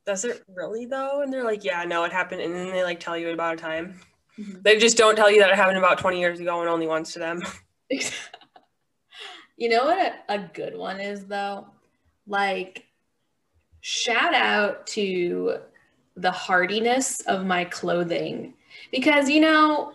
[0.06, 3.00] "Does it really though?" And they're like, "Yeah, no, it happened." And then they like
[3.00, 4.02] tell you about a time.
[4.40, 4.62] Mm-hmm.
[4.64, 7.14] They just don't tell you that it happened about 20 years ago and only once
[7.14, 7.42] to them.
[9.58, 11.68] you know what a, a good one is though?
[12.28, 12.86] Like
[13.82, 15.58] shout out to
[16.16, 18.54] the hardiness of my clothing
[18.92, 19.94] because you know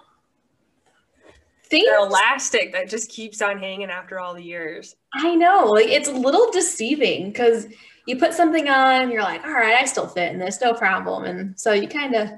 [1.64, 4.96] things the elastic that just keeps on hanging after all the years.
[5.14, 7.66] I know, like it's a little deceiving because
[8.07, 11.24] you put something on, you're like, all right, I still fit in this, no problem,
[11.24, 12.30] and so you kind of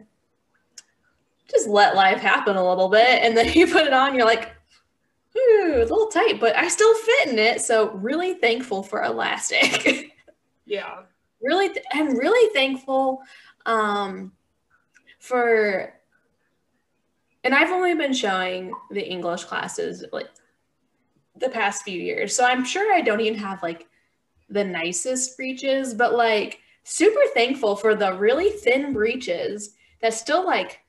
[1.48, 4.54] just let life happen a little bit, and then you put it on, you're like,
[5.36, 7.60] ooh, it's a little tight, but I still fit in it.
[7.60, 10.12] So really thankful for elastic.
[10.66, 11.02] yeah,
[11.40, 13.22] really, th- I'm really thankful
[13.66, 14.32] um,
[15.18, 15.92] for
[17.46, 20.28] and I've only been showing the English classes like
[21.36, 22.34] the past few years.
[22.34, 23.86] So I'm sure I don't even have like
[24.48, 30.80] the nicest breeches, but like super thankful for the really thin breeches that still like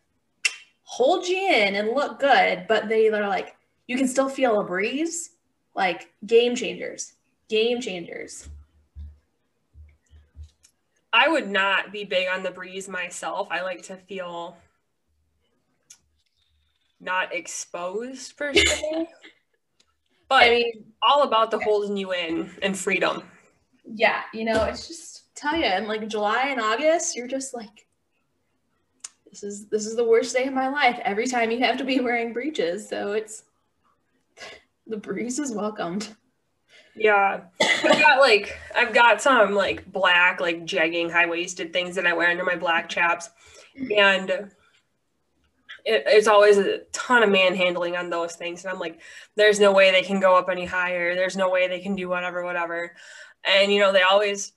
[0.87, 3.55] hold you in and look good, but they are like
[3.87, 5.31] you can still feel a breeze.
[5.75, 7.13] Like game changers.
[7.49, 8.49] Game changers.
[11.13, 13.47] I would not be big on the breeze myself.
[13.51, 14.57] I like to feel
[16.99, 19.07] not exposed per se.
[20.29, 23.23] but I mean, all about the holding you in and freedom.
[23.85, 27.86] Yeah, you know, it's just tell you, in like July and August, you're just like,
[29.41, 30.99] this is this is the worst day of my life.
[31.03, 33.43] Every time you have to be wearing breeches, so it's
[34.87, 36.15] the breeze is welcomed.
[36.95, 42.07] Yeah, I've got like I've got some like black like jegging high waisted things that
[42.07, 43.29] I wear under my black chaps,
[43.75, 44.51] and it,
[45.85, 48.63] it's always a ton of manhandling on those things.
[48.63, 48.99] And I'm like,
[49.35, 51.13] there's no way they can go up any higher.
[51.13, 52.93] There's no way they can do whatever, whatever.
[53.45, 54.53] And you know, they always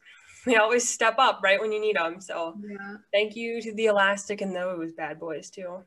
[0.46, 2.20] they always step up right when you need them.
[2.20, 2.96] So yeah.
[3.12, 5.84] thank you to the elastic and those bad boys too.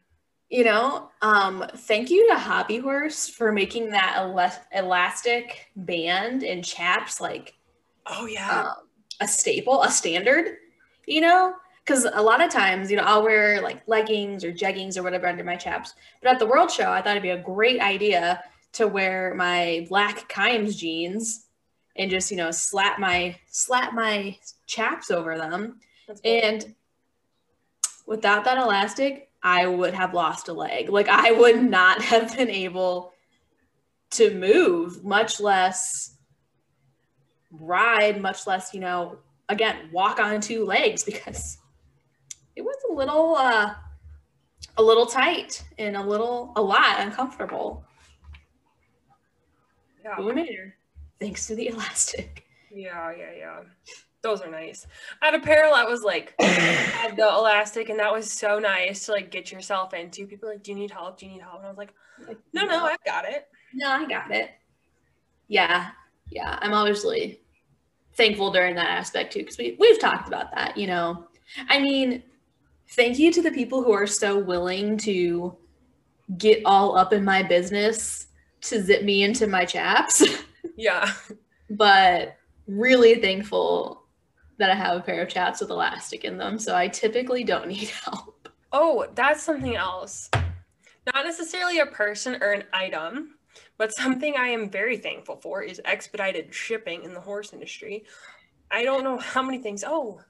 [0.50, 6.64] You know, um, thank you to Hobby Horse for making that el- elastic band and
[6.64, 7.56] chaps like,
[8.06, 8.88] oh yeah, um,
[9.20, 10.58] a staple, a standard.
[11.08, 14.98] You know, because a lot of times, you know, I'll wear like leggings or jeggings
[14.98, 15.96] or whatever under my chaps.
[16.22, 19.86] But at the World Show, I thought it'd be a great idea to wear my
[19.90, 21.43] black Kimes jeans
[21.96, 25.80] and just, you know, slap my slap my chaps over them.
[26.24, 26.76] And
[28.06, 30.90] without that elastic, I would have lost a leg.
[30.90, 33.14] Like I would not have been able
[34.12, 36.18] to move, much less
[37.52, 39.18] ride, much less, you know,
[39.50, 41.58] again, walk on two legs because
[42.56, 43.74] it was a little uh
[44.78, 47.86] a little tight and a little a lot uncomfortable.
[50.04, 50.14] Yeah.
[50.18, 50.76] But we made her
[51.24, 52.46] thanks to the elastic.
[52.72, 53.60] Yeah, yeah, yeah.
[54.22, 54.88] Those are nice.
[55.22, 59.32] At apparel, I was like had the elastic and that was so nice to like
[59.32, 60.28] get yourself into.
[60.28, 61.20] People like, Do you need help?
[61.20, 61.58] Do you need help?
[61.58, 61.94] And I was like,
[62.54, 63.48] No, no, I've got it.
[63.74, 64.52] No, I got it.
[65.48, 65.90] Yeah.
[66.30, 66.58] Yeah.
[66.62, 67.42] I'm obviously
[68.16, 71.28] thankful during that aspect too, because we we've talked about that, you know
[71.70, 72.24] I mean,
[72.92, 75.56] thank you to the people who are so willing to
[76.38, 78.28] get all up in my business
[78.62, 80.24] to zip me into my chaps.
[80.76, 81.12] Yeah.
[81.70, 84.04] but really thankful
[84.58, 86.60] that I have a pair of chaps with elastic in them.
[86.60, 88.50] So I typically don't need help.
[88.72, 90.30] Oh, that's something else.
[90.34, 93.36] Not necessarily a person or an item,
[93.78, 98.06] but something I am very thankful for is expedited shipping in the horse industry.
[98.72, 99.84] I don't know how many things.
[99.86, 100.22] Oh,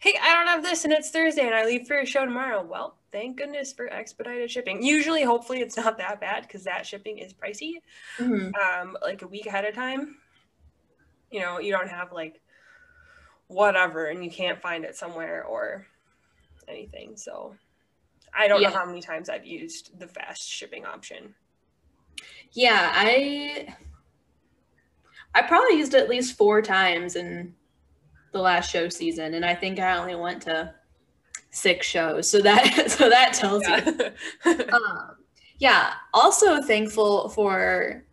[0.00, 2.62] hey, I don't have this and it's Thursday and I leave for a show tomorrow.
[2.62, 4.82] Well, thank goodness for expedited shipping.
[4.82, 7.74] Usually, hopefully, it's not that bad because that shipping is pricey.
[8.18, 8.52] Mhm.
[8.56, 10.18] Um, like a week ahead of time.
[11.30, 12.40] You know, you don't have like
[13.46, 15.86] whatever and you can't find it somewhere or
[16.68, 17.16] anything.
[17.16, 17.56] So
[18.34, 18.70] I don't Yeah.
[18.70, 21.34] know how many times I've used the fast shipping option.
[22.52, 23.74] Yeah, I
[25.34, 27.54] I probably used it at least four times in
[28.32, 30.74] the last show season, and I think I only went to
[31.52, 32.28] six shows.
[32.28, 34.10] So that so that tells you.
[34.44, 34.62] Yeah.
[34.72, 35.16] Um,
[35.58, 35.92] yeah.
[36.12, 38.04] Also thankful for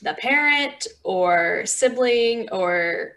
[0.00, 3.16] the parent or sibling or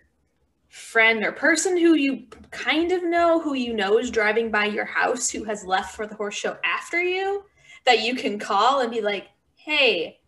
[0.67, 4.83] friend or person who you kind of know who you know is driving by your
[4.83, 7.43] house who has left for the horse show after you
[7.85, 10.19] that you can call and be like, hey,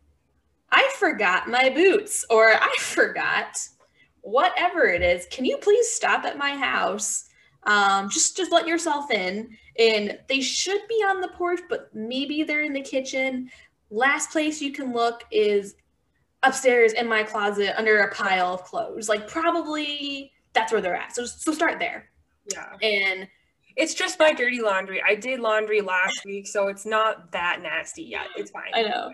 [0.71, 3.59] I forgot my boots or I forgot
[4.21, 5.25] whatever it is.
[5.29, 7.25] Can you please stop at my house?
[7.67, 9.55] Um, just just let yourself in.
[9.77, 13.49] And they should be on the porch, but maybe they're in the kitchen.
[13.91, 15.75] Last place you can look is
[16.43, 19.07] upstairs in my closet under a pile of clothes.
[19.09, 21.13] Like probably that's where they're at.
[21.15, 22.09] So so start there.
[22.51, 22.73] yeah.
[22.81, 23.27] And
[23.75, 25.01] It's just my dirty laundry.
[25.07, 28.27] I did laundry last week, so it's not that nasty yet.
[28.35, 28.71] It's fine.
[28.73, 29.13] I know.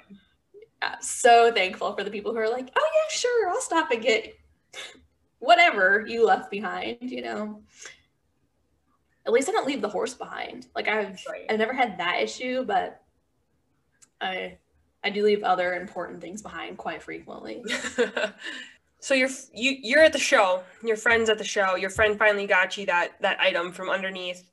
[0.81, 4.01] Yeah, so thankful for the people who are like, oh yeah, sure, I'll stop and
[4.01, 4.37] get
[5.39, 7.61] whatever you left behind, you know.
[9.25, 10.67] At least I don't leave the horse behind.
[10.75, 11.45] Like I've Right.
[11.49, 13.01] I've never had that issue, but
[14.21, 14.57] I
[15.03, 17.63] I do leave other important things behind quite frequently.
[18.99, 20.63] so you're you you're at the show.
[20.83, 21.75] Your friend's at the show.
[21.75, 24.49] Your friend finally got you that that item from underneath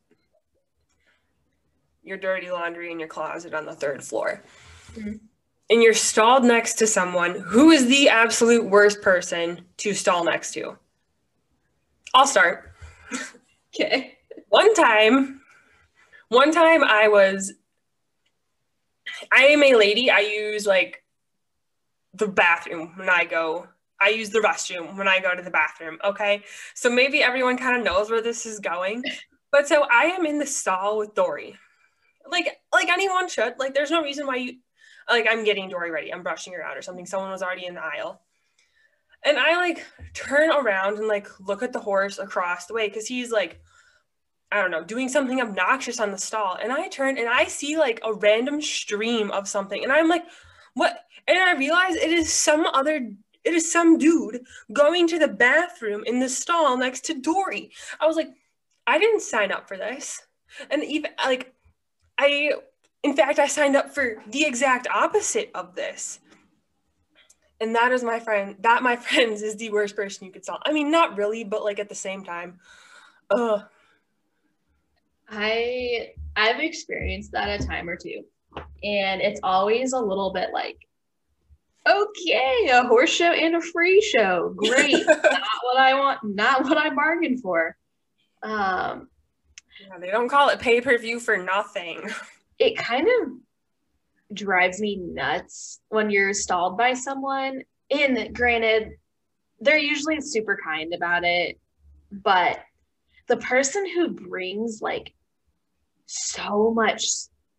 [2.03, 4.43] your dirty laundry in your closet on the third floor.
[4.95, 5.21] Mhm.
[5.69, 10.53] And you're stalled next to someone who is the absolute worst person to stall next
[10.55, 10.79] to.
[12.15, 12.73] I'll start.
[13.73, 14.19] Okay.
[14.51, 15.41] One time
[16.29, 17.55] one time i was
[19.33, 20.11] i am a lady.
[20.11, 21.03] I use like
[22.15, 23.67] the bathroom when i go.
[24.03, 26.43] I use the restroom when i go to the bathroom okay?
[26.75, 29.03] So maybe everyone kind of knows where this is going.
[29.53, 31.57] But so i am in the stall with dory.
[32.29, 33.55] Like like anyone should.
[33.59, 34.59] Like there's no reason why you
[35.09, 36.13] like i'm getting dory ready.
[36.13, 37.07] I'm brushing her out or something.
[37.07, 38.21] Someone was already in the aisle.
[39.25, 43.07] And i like turn around and like look at the horse across the way because
[43.07, 43.61] he's like
[44.53, 46.59] I don't know, doing something obnoxious on the stall.
[46.61, 49.83] And I turn and I see like a random stream of something.
[49.83, 50.25] And I'm like,
[50.75, 51.05] what?
[51.29, 53.13] And I realize it is some other,
[53.45, 54.41] it is some dude
[54.73, 57.71] going to the bathroom in the stall next to Dory.
[58.01, 58.31] I was like,
[58.87, 60.23] I didn't sign up for this.
[60.69, 61.55] And even like,
[62.19, 62.53] I,
[63.05, 66.19] in fact, I signed up for the exact opposite of this.
[67.61, 70.59] And that is my friend, that my friends is the worst person you could stall.
[70.65, 72.59] I mean, not really, but like at the same time.
[73.31, 73.63] Ugh.
[75.31, 78.23] I I've experienced that a time or two.
[78.83, 80.79] And it's always a little bit like,
[81.89, 84.53] okay, a horse show and a free show.
[84.57, 85.07] Great.
[85.07, 85.23] not
[85.63, 87.77] what I want, not what I bargained for.
[88.43, 89.09] Um,
[89.81, 92.11] Yeah, they don't call it pay per view for nothing.
[92.59, 97.63] it kind of drives me nuts when you're stalled by someone.
[97.91, 98.93] And granted,
[99.61, 101.59] they're usually super kind about it,
[102.11, 102.61] but
[103.27, 105.13] the person who brings like
[106.11, 107.05] so much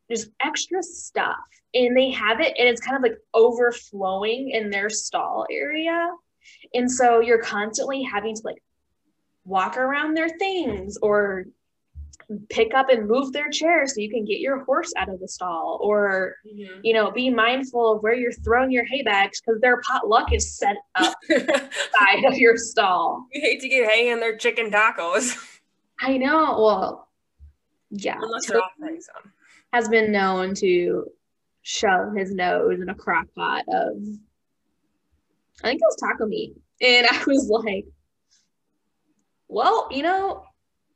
[0.09, 1.37] just extra stuff
[1.73, 6.09] and they have it and it's kind of like overflowing in their stall area.
[6.73, 8.61] And so you're constantly having to like
[9.45, 11.45] walk around their things or
[12.49, 15.27] pick up and move their chair so you can get your horse out of the
[15.27, 16.79] stall or mm-hmm.
[16.83, 20.55] you know be mindful of where you're throwing your hay bags because their potluck is
[20.55, 25.35] set up side of your stall You hate to get hay in their chicken tacos.
[25.99, 27.10] i know well
[27.91, 29.31] yeah Unless they're offering some.
[29.73, 31.05] has been known to
[31.61, 33.97] shove his nose in a crock pot of
[35.63, 37.85] i think it was taco meat and i was like
[39.47, 40.43] well you know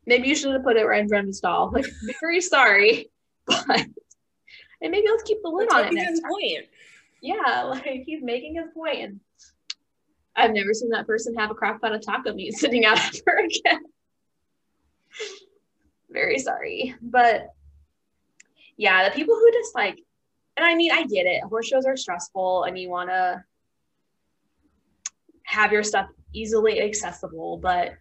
[0.07, 1.85] maybe you should have put it right in front of the stall like
[2.21, 3.11] very sorry
[3.45, 3.85] but
[4.81, 6.65] and maybe let's keep the lid on it next point.
[7.21, 8.99] yeah, like he's making his point.
[8.99, 9.19] And
[10.35, 13.37] I've never seen that person have a crock pot of taco meat sitting out ever
[13.39, 13.81] again.
[16.15, 16.95] Very sorry.
[17.01, 17.49] But
[18.77, 19.99] yeah, the people who just like,
[20.57, 21.43] and I mean, I get it.
[21.43, 23.43] Horse shows are stressful and you want to
[25.43, 27.93] have your stuff easily accessible, but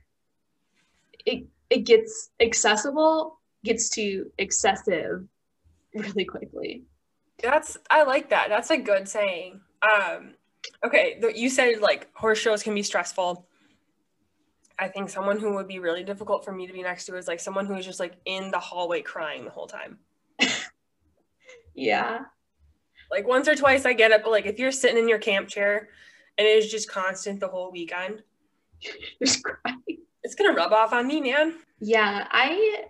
[1.26, 5.24] it, it gets accessible, gets to excessive
[5.94, 6.84] really quickly.
[7.42, 8.48] That's I like that.
[8.48, 9.60] That's a good saying.
[9.82, 10.34] Um,
[10.84, 13.46] okay, you said like horse shows can be stressful.
[14.78, 17.28] I think someone who would be really difficult for me to be next to is
[17.28, 19.98] like someone who is just like in the hallway crying the whole time.
[21.74, 22.20] yeah.
[23.10, 25.48] Like once or twice I get it, but like if you're sitting in your camp
[25.48, 25.88] chair
[26.36, 28.22] and it is just constant the whole weekend,
[29.22, 29.98] just crying.
[30.24, 31.54] It's gonna rub off on me, man.
[31.80, 32.84] Yeah, I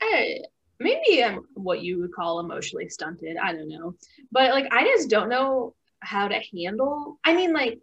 [0.00, 0.38] I
[0.78, 3.36] maybe I'm what you would call emotionally stunted.
[3.36, 3.94] I don't know.
[4.30, 7.18] But like I just don't know how to handle.
[7.24, 7.80] I mean like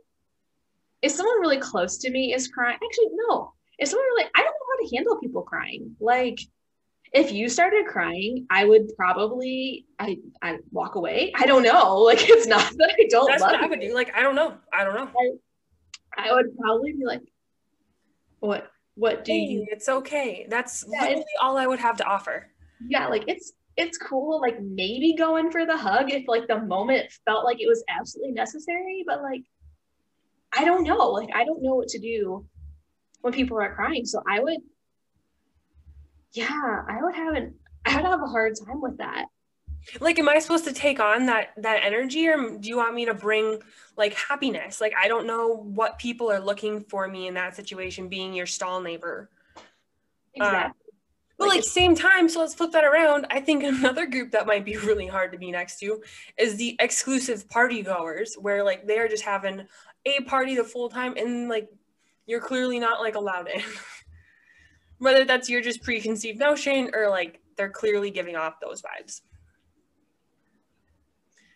[1.04, 3.54] if someone really close to me is crying, actually no.
[3.78, 5.95] If someone really I don't know how to handle people crying.
[5.99, 6.39] Like
[7.14, 11.32] if you started crying, I would probably I I walk away.
[11.36, 11.97] I don't know.
[12.10, 13.93] Like it's not that I don't That's love what I would do.
[13.93, 14.56] Like I don't know.
[14.74, 15.10] I don't know.
[16.18, 17.22] I, I would probably be like,
[18.39, 20.45] what what do hey, you It's okay.
[20.49, 22.49] That's Yeah, literally all I would have to offer.
[22.88, 27.12] yeah like it's it's cool like maybe going for the hug if like the moment
[27.26, 29.41] felt like it was absolutely necessary but like
[30.56, 32.45] i don't know like i don't know what to do
[33.22, 34.60] when people are crying so i would
[36.34, 39.26] yeah i would have an i would have a hard time with that
[39.99, 43.06] Like, am I supposed to take on that that energy, or do you want me
[43.06, 43.60] to bring
[43.97, 44.80] like happiness?
[44.80, 48.45] Like, I don't know what people are looking for me in that situation, being your
[48.45, 49.30] stall neighbor.
[50.39, 50.80] Um, exactly
[51.38, 53.28] But like same time, so let's flip that around.
[53.30, 56.01] I think another group that might be really hard to be next to
[56.38, 59.68] is the exclusive party goers, where like they are just having
[60.06, 61.70] a party the full time, and like
[62.26, 63.62] you're clearly not like allowed in.
[64.99, 69.22] Whether that's your just preconceived notion or like they're clearly giving off those vibes.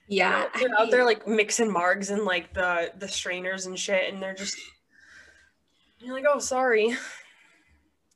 [0.09, 4.21] yeah they're out there like mixing margs and like the the strainers and shit, and
[4.21, 4.57] they're just
[5.99, 6.95] you're like, oh, sorry.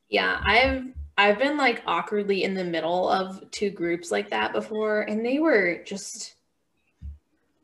[0.08, 0.84] Yeah, I've
[1.16, 5.38] I've been like awkwardly in the middle of two groups like that before and they
[5.38, 6.36] were just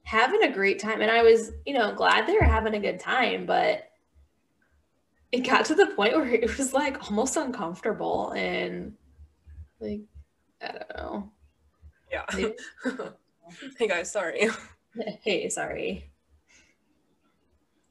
[0.08, 2.98] having a great time and I was, you know, glad they were having a good
[2.98, 3.90] time, but
[5.32, 8.94] it got to the point where it was like almost uncomfortable and
[9.80, 10.00] like
[10.62, 11.32] I don't know.
[12.10, 12.24] Yeah.
[13.78, 14.48] Hey guys, sorry.
[15.22, 16.10] Hey, sorry.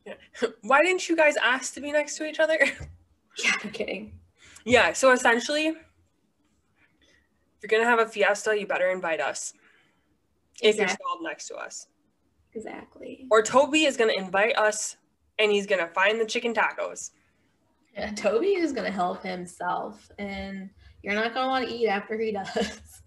[0.06, 0.14] Yeah.
[0.62, 2.58] Why didn't you guys ask to be next to each other?
[3.44, 4.20] Yeah, I'm kidding.
[4.66, 5.78] yeah, so essentially, if
[7.62, 9.54] you're gonna have a fiesta, you better invite us.
[10.62, 10.96] If you're Exactly.
[10.96, 11.88] stalled next to us.
[12.58, 13.28] Exactly.
[13.30, 14.98] Or Toby is gonna invite us
[15.38, 17.12] and he's gonna find the chicken tacos.
[17.94, 20.72] Yeah, Toby is gonna help himself and
[21.04, 23.02] you're not gonna want to eat after he does.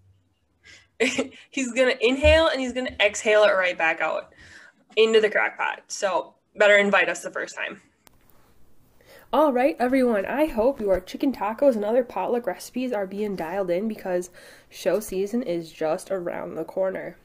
[1.51, 4.33] he's gonna inhale and he's gonna exhale it right back out
[4.97, 5.83] into the crock pot.
[5.89, 7.81] So better invite us the first time.
[9.33, 10.27] All right, everyone.
[10.27, 14.31] I hope your chicken tacos and other potluck recipes are being dialed in because
[14.69, 17.17] show season is just around the corner.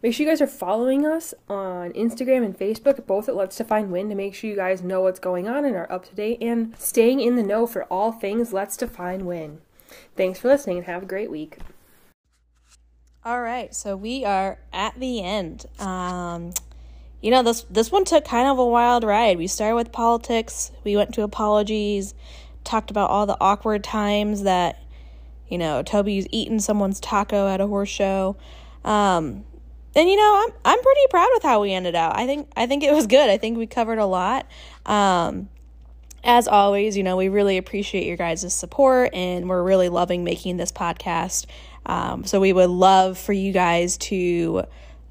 [0.00, 3.90] Make sure you guys are following us on Instagram and Facebook, both at Let's Define
[3.90, 6.38] Win, to make sure you guys know what's going on and are up to date
[6.40, 9.60] and staying in the know for all things Let's Define Win.
[10.16, 11.58] Thanks for listening and have a great week.
[13.24, 15.66] All right, so we are at the end.
[15.80, 16.52] Um,
[17.20, 19.36] you know this this one took kind of a wild ride.
[19.36, 22.14] We started with politics, we went to apologies,
[22.62, 24.80] talked about all the awkward times that
[25.48, 28.36] you know Toby's eaten someone's taco at a horse show.
[28.84, 29.44] Um,
[29.94, 32.16] and you know I'm I'm pretty proud with how we ended out.
[32.16, 33.30] I think I think it was good.
[33.30, 34.46] I think we covered a lot.
[34.86, 35.48] Um,
[36.24, 40.56] as always, you know, we really appreciate your guys' support and we're really loving making
[40.56, 41.46] this podcast.
[41.86, 44.64] Um, so we would love for you guys to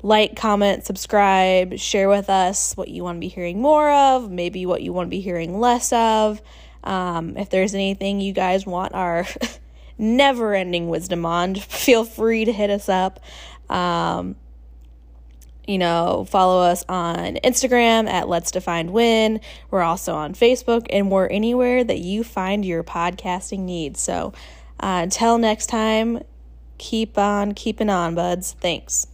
[0.03, 4.65] like, comment, subscribe, share with us what you want to be hearing more of, maybe
[4.65, 6.41] what you want to be hearing less of.
[6.83, 9.25] Um, if there's anything you guys want our
[9.97, 13.19] never ending wisdom on, feel free to hit us up.
[13.69, 14.35] Um,
[15.67, 19.41] you know, follow us on Instagram at Let's Define Win.
[19.69, 23.99] We're also on Facebook and we're anywhere that you find your podcasting needs.
[23.99, 24.33] So
[24.79, 26.23] uh, until next time,
[26.77, 28.53] keep on keeping on, buds.
[28.53, 29.07] Thanks.